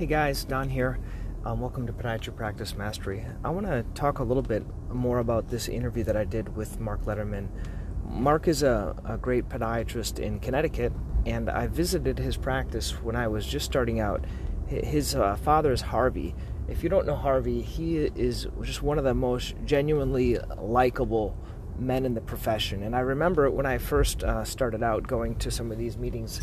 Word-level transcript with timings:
Hey 0.00 0.06
guys, 0.06 0.44
Don 0.44 0.70
here. 0.70 0.98
Um, 1.44 1.60
welcome 1.60 1.86
to 1.86 1.92
Podiatry 1.92 2.34
Practice 2.34 2.74
Mastery. 2.74 3.22
I 3.44 3.50
want 3.50 3.66
to 3.66 3.84
talk 3.94 4.18
a 4.18 4.24
little 4.24 4.42
bit 4.42 4.64
more 4.88 5.18
about 5.18 5.50
this 5.50 5.68
interview 5.68 6.04
that 6.04 6.16
I 6.16 6.24
did 6.24 6.56
with 6.56 6.80
Mark 6.80 7.04
Lederman. 7.04 7.48
Mark 8.06 8.48
is 8.48 8.62
a, 8.62 8.96
a 9.04 9.18
great 9.18 9.50
podiatrist 9.50 10.18
in 10.18 10.40
Connecticut, 10.40 10.94
and 11.26 11.50
I 11.50 11.66
visited 11.66 12.18
his 12.18 12.38
practice 12.38 12.92
when 13.02 13.14
I 13.14 13.28
was 13.28 13.46
just 13.46 13.66
starting 13.66 14.00
out. 14.00 14.24
His 14.68 15.14
uh, 15.14 15.36
father 15.36 15.70
is 15.70 15.82
Harvey. 15.82 16.34
If 16.66 16.82
you 16.82 16.88
don't 16.88 17.04
know 17.04 17.16
Harvey, 17.16 17.60
he 17.60 17.98
is 17.98 18.46
just 18.62 18.82
one 18.82 18.96
of 18.96 19.04
the 19.04 19.12
most 19.12 19.54
genuinely 19.66 20.38
likable 20.56 21.36
men 21.78 22.06
in 22.06 22.14
the 22.14 22.22
profession. 22.22 22.84
And 22.84 22.96
I 22.96 23.00
remember 23.00 23.50
when 23.50 23.66
I 23.66 23.76
first 23.76 24.24
uh, 24.24 24.44
started 24.44 24.82
out 24.82 25.06
going 25.06 25.36
to 25.36 25.50
some 25.50 25.70
of 25.70 25.76
these 25.76 25.98
meetings 25.98 26.40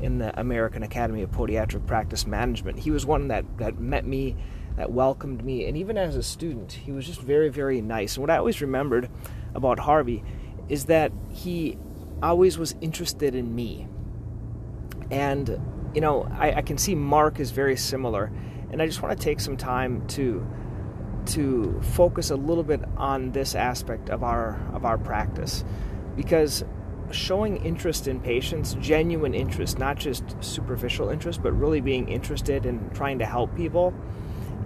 in 0.00 0.18
the 0.18 0.38
American 0.38 0.82
Academy 0.82 1.22
of 1.22 1.30
Podiatric 1.30 1.86
Practice 1.86 2.26
Management, 2.26 2.78
he 2.78 2.90
was 2.90 3.04
one 3.04 3.28
that, 3.28 3.44
that 3.58 3.78
met 3.78 4.06
me, 4.06 4.36
that 4.76 4.92
welcomed 4.92 5.44
me, 5.44 5.66
and 5.66 5.76
even 5.76 5.98
as 5.98 6.16
a 6.16 6.22
student, 6.22 6.72
he 6.72 6.92
was 6.92 7.06
just 7.06 7.20
very, 7.20 7.48
very 7.48 7.80
nice. 7.80 8.16
And 8.16 8.22
what 8.22 8.30
I 8.30 8.36
always 8.38 8.60
remembered 8.60 9.10
about 9.54 9.80
Harvey 9.80 10.22
is 10.68 10.86
that 10.86 11.12
he 11.30 11.78
always 12.22 12.58
was 12.58 12.74
interested 12.80 13.34
in 13.34 13.54
me. 13.54 13.86
And, 15.10 15.58
you 15.94 16.00
know, 16.00 16.28
I, 16.32 16.54
I 16.54 16.62
can 16.62 16.78
see 16.78 16.94
Mark 16.94 17.40
is 17.40 17.50
very 17.50 17.76
similar. 17.76 18.30
And 18.70 18.82
I 18.82 18.86
just 18.86 19.02
want 19.02 19.18
to 19.18 19.24
take 19.24 19.40
some 19.40 19.56
time 19.56 20.06
to 20.08 20.46
to 21.26 21.78
focus 21.82 22.30
a 22.30 22.36
little 22.36 22.62
bit 22.62 22.80
on 22.96 23.32
this 23.32 23.54
aspect 23.54 24.08
of 24.08 24.22
our 24.22 24.58
of 24.72 24.84
our 24.84 24.96
practice 24.96 25.62
because 26.16 26.64
showing 27.10 27.56
interest 27.64 28.08
in 28.08 28.20
patients 28.20 28.74
genuine 28.80 29.34
interest 29.34 29.78
not 29.78 29.96
just 29.96 30.24
superficial 30.40 31.08
interest 31.08 31.42
but 31.42 31.52
really 31.52 31.80
being 31.80 32.08
interested 32.08 32.66
in 32.66 32.90
trying 32.90 33.18
to 33.18 33.26
help 33.26 33.54
people 33.56 33.94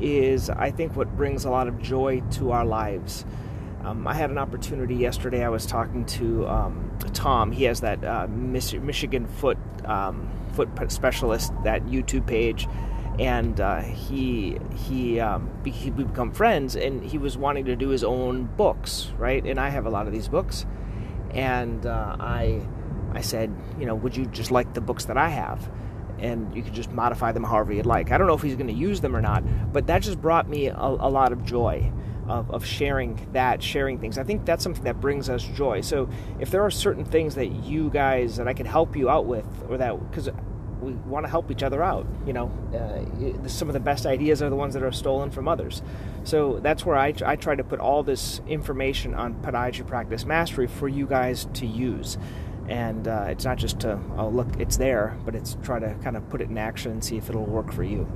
is 0.00 0.50
i 0.50 0.70
think 0.70 0.96
what 0.96 1.16
brings 1.16 1.44
a 1.44 1.50
lot 1.50 1.68
of 1.68 1.80
joy 1.80 2.20
to 2.30 2.50
our 2.50 2.64
lives 2.64 3.24
um, 3.84 4.06
i 4.06 4.14
had 4.14 4.30
an 4.30 4.38
opportunity 4.38 4.94
yesterday 4.94 5.44
i 5.44 5.48
was 5.48 5.66
talking 5.66 6.04
to 6.04 6.46
um, 6.48 6.90
tom 7.12 7.52
he 7.52 7.64
has 7.64 7.80
that 7.80 8.02
uh, 8.04 8.26
michigan 8.28 9.26
foot 9.26 9.58
um, 9.84 10.28
foot 10.52 10.68
specialist 10.90 11.52
that 11.64 11.84
youtube 11.84 12.26
page 12.26 12.66
and 13.18 13.60
uh, 13.60 13.80
he 13.80 14.58
he 14.74 15.20
um, 15.20 15.50
he 15.64 15.90
we 15.90 16.04
become 16.04 16.32
friends, 16.32 16.76
and 16.76 17.04
he 17.04 17.18
was 17.18 17.36
wanting 17.36 17.66
to 17.66 17.76
do 17.76 17.88
his 17.88 18.02
own 18.02 18.44
books, 18.56 19.12
right? 19.18 19.44
And 19.44 19.60
I 19.60 19.68
have 19.68 19.86
a 19.86 19.90
lot 19.90 20.06
of 20.06 20.12
these 20.12 20.28
books, 20.28 20.64
and 21.32 21.86
uh, 21.86 22.16
I 22.18 22.62
I 23.14 23.20
said, 23.20 23.54
you 23.78 23.86
know, 23.86 23.94
would 23.94 24.16
you 24.16 24.26
just 24.26 24.50
like 24.50 24.74
the 24.74 24.80
books 24.80 25.06
that 25.06 25.16
I 25.16 25.28
have? 25.28 25.70
And 26.18 26.54
you 26.54 26.62
could 26.62 26.72
just 26.72 26.92
modify 26.92 27.32
them 27.32 27.42
however 27.44 27.72
you'd 27.72 27.86
like. 27.86 28.12
I 28.12 28.18
don't 28.18 28.26
know 28.26 28.34
if 28.34 28.42
he's 28.42 28.54
going 28.54 28.68
to 28.68 28.72
use 28.72 29.00
them 29.00 29.16
or 29.16 29.20
not, 29.20 29.42
but 29.72 29.88
that 29.88 30.02
just 30.02 30.20
brought 30.20 30.48
me 30.48 30.68
a, 30.68 30.76
a 30.76 31.10
lot 31.10 31.32
of 31.32 31.44
joy. 31.44 31.92
Of, 32.28 32.52
of, 32.52 32.64
sharing 32.64 33.18
that, 33.32 33.60
sharing 33.64 33.98
things. 33.98 34.16
I 34.16 34.22
think 34.22 34.46
that's 34.46 34.62
something 34.62 34.84
that 34.84 35.00
brings 35.00 35.28
us 35.28 35.42
joy. 35.42 35.80
So 35.80 36.08
if 36.38 36.52
there 36.52 36.62
are 36.62 36.70
certain 36.70 37.04
things 37.04 37.34
that 37.34 37.48
you 37.48 37.90
guys 37.90 38.36
that 38.36 38.46
I 38.46 38.54
could 38.54 38.68
help 38.68 38.96
you 38.96 39.10
out 39.10 39.26
with, 39.26 39.44
or 39.68 39.76
that 39.78 39.98
because 40.08 40.30
we 40.82 40.92
want 40.92 41.24
to 41.24 41.30
help 41.30 41.50
each 41.50 41.62
other 41.62 41.82
out. 41.82 42.06
You 42.26 42.32
know, 42.32 42.50
uh, 42.74 43.48
some 43.48 43.68
of 43.68 43.74
the 43.74 43.80
best 43.80 44.04
ideas 44.04 44.42
are 44.42 44.50
the 44.50 44.56
ones 44.56 44.74
that 44.74 44.82
are 44.82 44.92
stolen 44.92 45.30
from 45.30 45.48
others. 45.48 45.82
So 46.24 46.58
that's 46.60 46.84
where 46.84 46.96
I, 46.96 47.14
I 47.24 47.36
try 47.36 47.54
to 47.54 47.64
put 47.64 47.80
all 47.80 48.02
this 48.02 48.40
information 48.46 49.14
on 49.14 49.34
podiatry 49.42 49.86
practice 49.86 50.24
mastery 50.24 50.66
for 50.66 50.88
you 50.88 51.06
guys 51.06 51.46
to 51.54 51.66
use. 51.66 52.18
And 52.68 53.08
uh, 53.08 53.26
it's 53.28 53.44
not 53.44 53.58
just 53.58 53.80
to, 53.80 54.00
oh, 54.16 54.28
look, 54.28 54.48
it's 54.58 54.76
there, 54.76 55.18
but 55.24 55.34
it's 55.34 55.56
try 55.62 55.78
to 55.78 55.94
kind 56.02 56.16
of 56.16 56.28
put 56.28 56.40
it 56.40 56.48
in 56.48 56.58
action 56.58 56.92
and 56.92 57.04
see 57.04 57.16
if 57.16 57.28
it'll 57.28 57.44
work 57.44 57.72
for 57.72 57.82
you. 57.82 58.06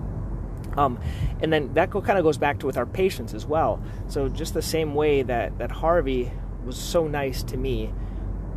Um, 0.76 0.98
and 1.42 1.52
then 1.52 1.72
that 1.74 1.90
kind 1.90 2.18
of 2.18 2.24
goes 2.24 2.38
back 2.38 2.58
to 2.60 2.66
with 2.66 2.76
our 2.76 2.86
patients 2.86 3.34
as 3.34 3.46
well. 3.46 3.82
So 4.08 4.28
just 4.28 4.54
the 4.54 4.62
same 4.62 4.94
way 4.94 5.22
that, 5.22 5.58
that 5.58 5.70
Harvey 5.70 6.30
was 6.64 6.76
so 6.76 7.06
nice 7.06 7.42
to 7.44 7.56
me 7.56 7.92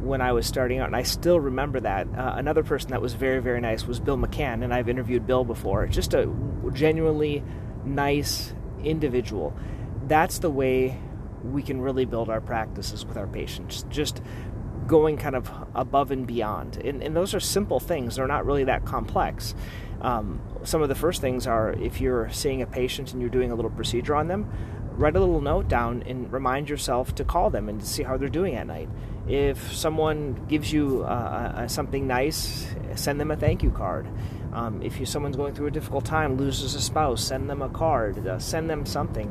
when 0.02 0.22
I 0.22 0.32
was 0.32 0.46
starting 0.46 0.80
out, 0.80 0.88
and 0.88 0.96
I 0.96 1.04
still 1.04 1.40
remember 1.40 1.80
that. 1.82 2.08
Uh, 2.08 2.34
another 2.36 2.64
person 2.64 2.92
that 2.92 3.02
was 3.02 3.14
very, 3.14 3.42
very 3.42 3.62
nice 3.62 3.86
was 3.86 4.00
Bill 4.00 4.18
McCann, 4.18 4.64
and 4.64 4.74
I've 4.74 4.90
interviewed 4.90 5.28
Bill 5.28 5.44
before. 5.44 5.88
Just 5.88 6.14
a 6.14 6.32
genuinely 6.74 7.44
nice 7.86 8.54
individual. 8.84 9.56
That's 10.08 10.40
the 10.40 10.50
way 10.50 11.00
we 11.44 11.64
can 11.64 11.82
really 11.82 12.06
build 12.06 12.30
our 12.30 12.42
practices 12.42 13.06
with 13.06 13.18
our 13.18 13.28
patients. 13.28 13.86
Just 13.90 14.22
going 14.88 15.18
kind 15.18 15.36
of 15.36 15.52
above 15.76 16.12
and 16.12 16.26
beyond. 16.26 16.78
And, 16.78 17.04
and 17.04 17.16
those 17.16 17.34
are 17.34 17.40
simple 17.40 17.80
things, 17.80 18.16
they're 18.16 18.28
not 18.28 18.46
really 18.46 18.66
that 18.66 18.86
complex. 18.86 19.54
Um, 20.02 20.42
some 20.64 20.82
of 20.82 20.90
the 20.90 20.96
first 20.96 21.22
things 21.22 21.46
are 21.46 21.74
if 21.74 22.02
you're 22.02 22.30
seeing 22.32 22.62
a 22.62 22.66
patient 22.66 23.12
and 23.14 23.22
you're 23.22 23.30
doing 23.30 23.52
a 23.52 23.56
little 23.56 23.72
procedure 23.72 24.16
on 24.16 24.28
them, 24.28 24.52
write 24.92 25.16
a 25.16 25.20
little 25.20 25.42
note 25.42 25.68
down 25.68 26.04
and 26.08 26.32
remind 26.32 26.70
yourself 26.70 27.14
to 27.16 27.24
call 27.24 27.50
them 27.50 27.70
and 27.70 27.80
to 27.80 27.86
see 27.86 28.04
how 28.04 28.18
they're 28.18 28.28
doing 28.28 28.56
at 28.56 28.68
night. 28.68 28.90
If 29.30 29.74
someone 29.74 30.48
gives 30.48 30.74
you 30.74 31.04
uh, 31.04 31.08
uh, 31.08 31.68
something 31.68 32.08
nice, 32.08 32.66
send 32.96 33.20
them 33.20 33.30
a 33.30 33.36
thank 33.36 33.62
you 33.62 33.70
card. 33.70 34.08
Um, 34.52 34.82
if 34.82 35.00
you, 35.00 35.06
someone's 35.06 35.36
going 35.36 35.54
through 35.54 35.68
a 35.68 35.72
difficult 35.72 36.04
time, 36.04 36.36
loses 36.36 36.74
a 36.74 36.82
spouse, 36.82 37.24
send 37.24 37.48
them 37.48 37.62
a 37.62 37.70
card, 37.70 38.28
uh, 38.28 38.40
send 38.40 38.68
them 38.70 38.88
something. 38.88 39.30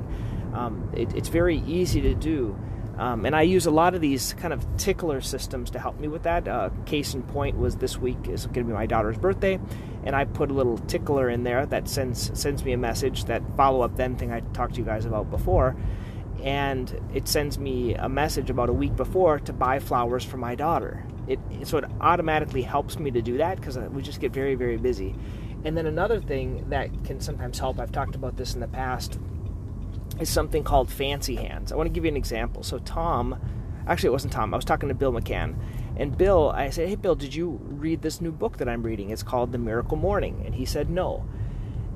Um, 0.54 0.88
it, 0.96 1.12
it's 1.14 1.28
very 1.28 1.58
easy 1.66 2.00
to 2.02 2.14
do. 2.14 2.56
Um, 2.96 3.26
and 3.26 3.34
I 3.34 3.42
use 3.42 3.66
a 3.66 3.70
lot 3.70 3.94
of 3.94 4.00
these 4.00 4.34
kind 4.34 4.52
of 4.52 4.64
tickler 4.76 5.20
systems 5.20 5.70
to 5.70 5.78
help 5.78 6.00
me 6.00 6.08
with 6.08 6.24
that. 6.24 6.48
Uh, 6.48 6.70
case 6.84 7.14
in 7.14 7.22
point 7.22 7.56
was 7.56 7.76
this 7.76 7.96
week 7.96 8.28
is 8.28 8.46
going 8.46 8.54
to 8.54 8.64
be 8.64 8.72
my 8.72 8.86
daughter's 8.86 9.18
birthday, 9.18 9.60
and 10.04 10.16
I 10.16 10.24
put 10.24 10.50
a 10.50 10.54
little 10.54 10.78
tickler 10.78 11.28
in 11.28 11.44
there 11.44 11.64
that 11.66 11.88
sends 11.88 12.36
sends 12.38 12.64
me 12.64 12.72
a 12.72 12.76
message 12.76 13.26
that 13.26 13.42
follow 13.56 13.82
up 13.82 13.96
then 13.96 14.16
thing 14.16 14.32
I 14.32 14.40
talked 14.52 14.74
to 14.74 14.80
you 14.80 14.84
guys 14.84 15.04
about 15.04 15.30
before, 15.30 15.76
and 16.42 17.00
it 17.14 17.28
sends 17.28 17.58
me 17.58 17.94
a 17.94 18.08
message 18.08 18.50
about 18.50 18.68
a 18.68 18.72
week 18.72 18.94
before 18.96 19.38
to 19.40 19.52
buy 19.52 19.78
flowers 19.78 20.24
for 20.24 20.36
my 20.36 20.54
daughter. 20.54 21.04
It 21.26 21.38
so 21.64 21.78
it 21.78 21.84
automatically 22.00 22.62
helps 22.62 22.98
me 22.98 23.10
to 23.10 23.22
do 23.22 23.38
that 23.38 23.56
because 23.56 23.76
we 23.76 24.02
just 24.02 24.20
get 24.20 24.32
very 24.32 24.54
very 24.54 24.76
busy. 24.76 25.14
And 25.64 25.76
then 25.76 25.86
another 25.86 26.20
thing 26.20 26.68
that 26.70 27.04
can 27.04 27.20
sometimes 27.20 27.58
help. 27.58 27.80
I've 27.80 27.92
talked 27.92 28.14
about 28.14 28.36
this 28.36 28.54
in 28.54 28.60
the 28.60 28.68
past 28.68 29.18
is 30.20 30.28
something 30.28 30.64
called 30.64 30.90
Fancy 30.90 31.36
Hands. 31.36 31.70
I 31.70 31.76
want 31.76 31.86
to 31.86 31.92
give 31.92 32.04
you 32.04 32.10
an 32.10 32.16
example. 32.16 32.62
So, 32.62 32.78
Tom, 32.78 33.40
actually, 33.86 34.08
it 34.08 34.12
wasn't 34.12 34.32
Tom, 34.32 34.54
I 34.54 34.56
was 34.56 34.64
talking 34.64 34.88
to 34.88 34.94
Bill 34.94 35.12
McCann. 35.12 35.56
And 35.96 36.16
Bill, 36.16 36.50
I 36.50 36.70
said, 36.70 36.88
Hey, 36.88 36.94
Bill, 36.94 37.16
did 37.16 37.34
you 37.34 37.60
read 37.64 38.02
this 38.02 38.20
new 38.20 38.30
book 38.30 38.58
that 38.58 38.68
I'm 38.68 38.82
reading? 38.82 39.10
It's 39.10 39.22
called 39.22 39.52
The 39.52 39.58
Miracle 39.58 39.96
Morning. 39.96 40.42
And 40.44 40.54
he 40.54 40.64
said, 40.64 40.90
No. 40.90 41.26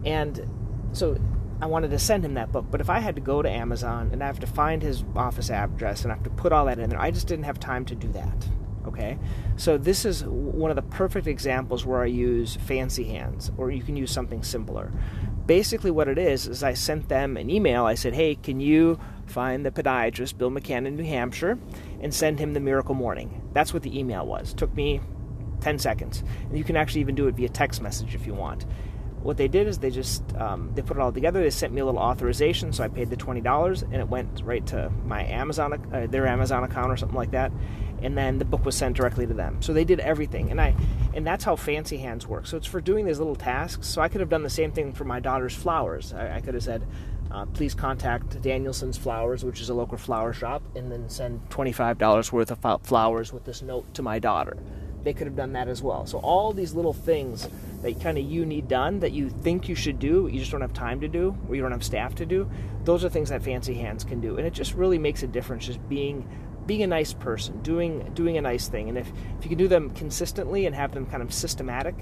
And 0.05 0.49
so 0.93 1.19
I 1.63 1.67
wanted 1.67 1.93
to 1.93 1.99
send 1.99 2.25
him 2.25 2.35
that 2.35 2.51
book, 2.53 2.67
but 2.71 2.81
if 2.81 2.91
I 2.91 2.99
had 2.99 3.15
to 3.15 3.21
go 3.21 3.41
to 3.41 3.49
Amazon 3.49 4.11
and 4.13 4.23
I 4.23 4.27
have 4.27 4.41
to 4.41 4.47
find 4.47 4.83
his 4.83 5.05
office 5.15 5.49
address 5.49 6.03
and 6.03 6.13
I 6.13 6.17
have 6.17 6.25
to 6.25 6.31
put 6.31 6.53
all 6.53 6.67
that 6.67 6.79
in 6.79 6.91
there, 6.91 7.01
I 7.01 7.11
just 7.11 7.29
didn't 7.29 7.45
have 7.45 7.61
time 7.61 7.85
to 7.87 7.95
do 7.95 8.09
that. 8.13 8.49
Okay? 8.87 9.17
So 9.57 9.79
this 9.79 10.05
is 10.05 10.25
one 10.25 10.71
of 10.71 10.77
the 10.77 10.83
perfect 10.83 11.29
examples 11.29 11.87
where 11.87 12.03
I 12.03 12.07
use 12.07 12.57
fancy 12.57 13.05
hands, 13.05 13.53
or 13.57 13.71
you 13.71 13.83
can 13.83 13.97
use 13.97 14.11
something 14.11 14.43
simpler 14.43 14.91
basically 15.47 15.91
what 15.91 16.09
it 16.09 16.19
is 16.19 16.47
is 16.47 16.63
I 16.63 16.75
sent 16.75 17.09
them 17.09 17.37
an 17.37 17.51
email. 17.51 17.85
I 17.85 17.95
said, 17.95 18.15
"Hey, 18.15 18.37
can 18.37 18.61
you 18.61 18.99
find 19.27 19.67
the 19.67 19.71
podiatrist 19.71 20.39
Bill 20.39 20.51
McCann 20.51 20.87
in 20.87 20.97
New 20.97 21.05
Hampshire 21.05 21.59
and 22.01 22.15
send 22.15 22.39
him 22.39 22.53
the 22.53 22.61
Miracle 22.61 22.95
Morning?" 22.95 23.43
That's 23.53 23.75
what 23.75 23.83
the 23.83 23.99
email 23.99 24.27
was. 24.27 24.53
It 24.53 24.57
took 24.57 24.75
me 24.75 25.01
10 25.61 25.79
seconds. 25.79 26.25
And 26.49 26.59
you 26.59 26.65
can 26.65 26.77
actually 26.77 27.01
even 27.01 27.15
do 27.15 27.29
it 27.29 27.35
via 27.35 27.49
text 27.49 27.81
message 27.83 28.15
if 28.15 28.27
you 28.27 28.35
want. 28.35 28.67
What 29.23 29.37
they 29.37 29.49
did 29.49 29.69
is 29.69 29.79
they 29.79 29.91
just 29.91 30.23
um, 30.37 30.73
they 30.75 30.83
put 30.83 30.97
it 30.97 31.01
all 31.01 31.13
together. 31.13 31.43
They 31.43 31.51
sent 31.51 31.73
me 31.73 31.81
a 31.81 31.85
little 31.85 32.01
authorization, 32.01 32.73
so 32.73 32.83
I 32.85 32.89
paid 32.89 33.11
the 33.11 33.17
twenty 33.17 33.41
dollars, 33.41 33.83
and 33.83 33.95
it 33.95 34.09
went 34.09 34.43
right 34.45 34.67
to 34.69 34.91
my 35.07 35.25
Amazon, 35.25 35.73
uh, 35.93 36.07
their 36.07 36.27
Amazon 36.27 36.65
account 36.65 36.91
or 36.91 36.97
something 36.97 37.17
like 37.17 37.31
that 37.33 37.53
and 38.03 38.19
then 38.19 38.39
the 38.39 38.45
book 38.45 38.65
was 38.65 38.77
sent 38.77 38.97
directly 38.97 39.27
to 39.27 39.35
them. 39.35 39.63
So 39.63 39.73
they 39.73 39.85
did 39.85 40.01
everything, 40.01 40.51
and 40.51 40.61
I, 40.61 40.75
and 41.15 41.27
that's 41.27 41.45
how 41.45 41.57
Fancy 41.57 41.99
Hands 41.99 42.27
works. 42.27 42.51
So 42.51 42.57
it's 42.57 42.67
for 42.67 42.81
doing 42.81 43.07
these 43.07 43.19
little 43.19 43.37
tasks. 43.37 43.87
So 43.87 44.03
I 44.03 44.09
could 44.09 44.21
have 44.21 44.29
done 44.29 44.43
the 44.43 44.51
same 44.51 44.73
thing 44.73 44.93
for 44.93 45.05
my 45.05 45.21
daughter's 45.21 45.55
flowers. 45.55 46.13
I, 46.13 46.37
I 46.37 46.41
could 46.41 46.55
have 46.55 46.65
said, 46.65 46.87
uh, 47.31 47.47
"Please 47.47 47.75
contact 47.75 48.43
Danielson's 48.43 48.99
Flowers, 48.99 49.45
which 49.45 49.61
is 49.61 49.69
a 49.71 49.75
local 49.75 49.97
flower 49.97 50.33
shop, 50.33 50.63
and 50.75 50.91
then 50.91 51.09
send 51.09 51.49
twenty-five 51.49 51.99
dollars 51.99 52.33
worth 52.33 52.51
of 52.51 52.83
flowers 52.83 53.33
with 53.33 53.45
this 53.45 53.63
note 53.63 53.95
to 53.95 54.03
my 54.03 54.19
daughter." 54.19 54.57
They 55.05 55.13
could 55.13 55.27
have 55.27 55.37
done 55.37 55.53
that 55.55 55.69
as 55.69 55.83
well. 55.83 56.07
So 56.07 56.19
all 56.19 56.53
these 56.53 56.75
little 56.75 56.93
things 56.93 57.49
that 57.83 58.01
kind 58.01 58.17
of 58.19 58.25
you 58.25 58.47
need 58.47 58.69
done 58.69 59.01
that 59.01 59.13
you 59.13 59.29
think 59.29 59.69
you 59.69 59.75
should 59.75 59.99
do, 59.99 60.29
you 60.31 60.39
just 60.39 60.53
don't 60.53 60.61
have 60.61 60.73
time 60.73 61.01
to 61.01 61.09
do, 61.09 61.37
or 61.49 61.57
you 61.57 61.63
don't 61.63 61.73
have 61.73 61.85
staff 61.85 62.15
to 62.17 62.27
do. 62.27 62.49
Those 62.85 63.05
are 63.05 63.09
things 63.09 63.31
that 63.31 63.43
Fancy 63.43 63.75
Hands 63.75 64.03
can 64.05 64.21
do, 64.21 64.37
and 64.37 64.47
it 64.47 64.53
just 64.53 64.75
really 64.75 64.99
makes 64.99 65.23
a 65.23 65.27
difference. 65.27 65.67
Just 65.67 65.89
being 65.89 66.29
being 66.67 66.83
a 66.83 66.87
nice 66.87 67.13
person, 67.13 67.61
doing 67.63 68.11
doing 68.15 68.37
a 68.37 68.41
nice 68.41 68.69
thing, 68.69 68.89
and 68.89 68.99
if 68.99 69.09
if 69.39 69.45
you 69.45 69.49
can 69.49 69.59
do 69.59 69.69
them 69.69 69.91
consistently 69.91 70.67
and 70.67 70.75
have 70.75 70.93
them 70.93 71.07
kind 71.07 71.23
of 71.23 71.33
systematic, 71.33 71.95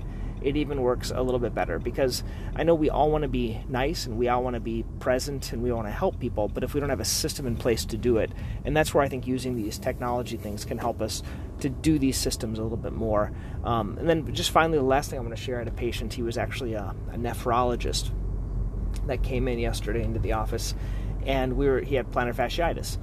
it 0.43 0.57
even 0.57 0.81
works 0.83 1.12
a 1.15 1.23
little 1.23 1.39
bit 1.39 1.55
better 1.55 1.79
because 1.79 2.23
I 2.57 2.62
know 2.62 2.75
we 2.75 2.91
all 2.91 3.11
want 3.11 3.23
to 3.23 3.29
be 3.29 3.61
nice 3.69 4.07
and 4.07 4.17
we 4.17 4.29
all 4.29 4.43
want 4.43 4.55
to 4.55 4.61
be 4.61 4.85
present 4.99 5.53
and 5.53 5.62
we 5.62 5.71
want 5.73 5.87
to 5.87 5.93
help 5.93 6.19
people, 6.19 6.49
but 6.49 6.65
if 6.65 6.75
we 6.75 6.81
don't 6.81 6.89
have 6.89 7.01
a 7.01 7.05
system 7.05 7.47
in 7.47 7.57
place 7.57 7.85
to 7.87 7.97
do 7.97 8.19
it, 8.19 8.33
and 8.65 8.77
that's 8.77 8.95
where 8.95 9.05
I 9.05 9.09
think 9.09 9.27
using 9.27 9.57
these 9.57 9.79
technology 9.79 10.37
things 10.37 10.65
can 10.65 10.79
help 10.79 11.03
us 11.03 11.23
to 11.61 11.69
do 11.69 11.99
these 11.99 12.17
systems 12.17 12.59
a 12.59 12.62
little 12.62 12.79
bit 12.79 12.93
more. 12.93 13.33
Um, 13.65 13.99
and 13.99 14.09
then 14.09 14.33
just 14.35 14.51
finally, 14.51 14.79
the 14.79 14.85
last 14.85 15.11
thing 15.11 15.19
I'm 15.19 15.27
going 15.27 15.37
to 15.37 15.43
share, 15.43 15.57
I 15.57 15.59
had 15.61 15.69
a 15.69 15.73
patient. 15.73 16.15
He 16.15 16.23
was 16.23 16.39
actually 16.39 16.75
a, 16.75 16.95
a 17.12 17.17
nephrologist 17.17 18.11
that 19.07 19.23
came 19.23 19.47
in 19.47 19.59
yesterday 19.59 20.03
into 20.03 20.21
the 20.21 20.33
office, 20.33 20.75
and 21.27 21.55
we 21.55 21.69
were 21.69 21.81
he 21.81 21.97
had 21.97 22.11
plantar 22.11 22.35
fasciitis, 22.35 22.99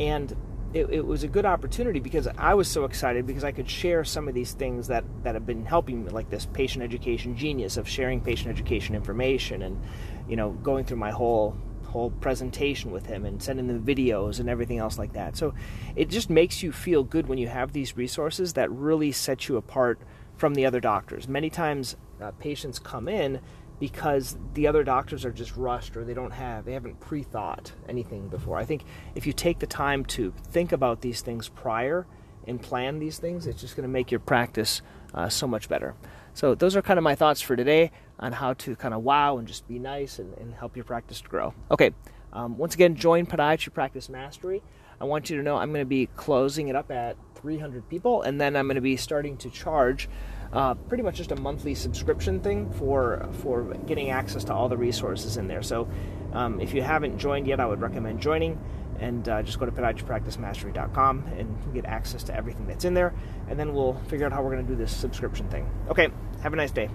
and 0.00 0.36
it, 0.74 0.90
it, 0.90 1.06
was 1.06 1.22
a 1.22 1.28
good 1.28 1.44
opportunity 1.44 2.00
because 2.00 2.26
I 2.38 2.54
was 2.54 2.68
so 2.68 2.84
excited 2.84 3.26
because 3.26 3.44
I 3.44 3.52
could 3.52 3.68
share 3.68 4.04
some 4.04 4.28
of 4.28 4.34
these 4.34 4.52
things 4.52 4.88
that, 4.88 5.04
that 5.22 5.34
have 5.34 5.46
been 5.46 5.66
helping 5.66 6.04
me, 6.04 6.10
like 6.10 6.30
this 6.30 6.46
patient 6.46 6.82
education 6.82 7.36
genius 7.36 7.76
of 7.76 7.88
sharing 7.88 8.20
patient 8.20 8.50
education 8.50 8.94
information 8.94 9.62
and, 9.62 9.80
you 10.28 10.36
know, 10.36 10.50
going 10.50 10.84
through 10.84 10.98
my 10.98 11.10
whole 11.10 11.56
whole 11.92 12.10
presentation 12.10 12.90
with 12.90 13.04
him 13.04 13.26
and 13.26 13.42
sending 13.42 13.66
the 13.66 13.94
videos 13.94 14.40
and 14.40 14.48
everything 14.48 14.78
else 14.78 14.98
like 14.98 15.12
that. 15.12 15.36
So 15.36 15.52
it 15.94 16.08
just 16.08 16.30
makes 16.30 16.62
you 16.62 16.72
feel 16.72 17.04
good 17.04 17.26
when 17.26 17.36
you 17.36 17.48
have 17.48 17.72
these 17.72 17.98
resources 17.98 18.54
that 18.54 18.70
really 18.70 19.12
set 19.12 19.46
you 19.46 19.58
apart 19.58 20.00
from 20.34 20.54
the 20.54 20.64
other 20.64 20.80
doctors. 20.80 21.28
Many 21.28 21.50
times 21.50 21.96
uh, 22.18 22.30
patients 22.32 22.78
come 22.78 23.08
in 23.08 23.40
because 23.82 24.36
the 24.54 24.68
other 24.68 24.84
doctors 24.84 25.24
are 25.24 25.32
just 25.32 25.56
rushed 25.56 25.96
or 25.96 26.04
they 26.04 26.14
don't 26.14 26.30
have 26.30 26.64
they 26.64 26.72
haven't 26.72 27.00
pre-thought 27.00 27.72
anything 27.88 28.28
before. 28.28 28.56
I 28.56 28.64
think 28.64 28.84
if 29.16 29.26
you 29.26 29.32
take 29.32 29.58
the 29.58 29.66
time 29.66 30.04
to 30.04 30.32
think 30.52 30.70
about 30.70 31.00
these 31.00 31.20
things 31.20 31.48
prior 31.48 32.06
and 32.46 32.62
plan 32.62 33.00
these 33.00 33.18
things, 33.18 33.44
it's 33.48 33.60
just 33.60 33.74
going 33.74 33.82
to 33.82 33.92
make 33.92 34.12
your 34.12 34.20
practice 34.20 34.82
uh, 35.14 35.28
so 35.28 35.48
much 35.48 35.68
better. 35.68 35.96
So 36.32 36.54
those 36.54 36.76
are 36.76 36.82
kind 36.82 36.96
of 36.96 37.02
my 37.02 37.16
thoughts 37.16 37.40
for 37.40 37.56
today 37.56 37.90
on 38.20 38.30
how 38.30 38.54
to 38.54 38.76
kind 38.76 38.94
of 38.94 39.02
wow 39.02 39.38
and 39.38 39.48
just 39.48 39.66
be 39.66 39.80
nice 39.80 40.20
and, 40.20 40.32
and 40.38 40.54
help 40.54 40.76
your 40.76 40.84
practice 40.84 41.20
to 41.20 41.28
grow. 41.28 41.52
Okay, 41.68 41.90
um, 42.32 42.56
once 42.56 42.76
again, 42.76 42.94
join 42.94 43.26
Podiatry 43.26 43.74
Practice 43.74 44.08
Mastery. 44.08 44.62
I 45.00 45.06
want 45.06 45.28
you 45.28 45.36
to 45.38 45.42
know 45.42 45.56
I'm 45.56 45.72
going 45.72 45.84
to 45.84 45.88
be 45.88 46.06
closing 46.14 46.68
it 46.68 46.76
up 46.76 46.92
at 46.92 47.16
300 47.34 47.88
people, 47.88 48.22
and 48.22 48.40
then 48.40 48.54
I'm 48.54 48.66
going 48.66 48.76
to 48.76 48.80
be 48.80 48.96
starting 48.96 49.36
to 49.38 49.50
charge 49.50 50.08
uh, 50.52 50.74
pretty 50.74 51.02
much 51.02 51.16
just 51.16 51.32
a 51.32 51.36
monthly 51.36 51.74
subscription 51.74 52.40
thing 52.40 52.70
for 52.72 53.28
for 53.40 53.74
getting 53.86 54.10
access 54.10 54.44
to 54.44 54.54
all 54.54 54.68
the 54.68 54.76
resources 54.76 55.36
in 55.36 55.48
there. 55.48 55.62
So 55.62 55.88
um, 56.32 56.60
if 56.60 56.74
you 56.74 56.82
haven't 56.82 57.18
joined 57.18 57.46
yet, 57.46 57.60
I 57.60 57.66
would 57.66 57.80
recommend 57.80 58.20
joining. 58.20 58.58
And 59.00 59.28
uh, 59.28 59.42
just 59.42 59.58
go 59.58 59.66
to 59.66 59.72
podiatrypracticemastery.com 59.72 61.26
and 61.36 61.74
get 61.74 61.86
access 61.86 62.22
to 62.24 62.36
everything 62.36 62.68
that's 62.68 62.84
in 62.84 62.94
there. 62.94 63.12
And 63.48 63.58
then 63.58 63.72
we'll 63.72 63.94
figure 64.06 64.26
out 64.26 64.32
how 64.32 64.42
we're 64.42 64.52
going 64.52 64.64
to 64.64 64.72
do 64.72 64.76
this 64.76 64.94
subscription 64.94 65.48
thing. 65.48 65.68
Okay, 65.88 66.08
have 66.42 66.52
a 66.52 66.56
nice 66.56 66.70
day. 66.70 66.88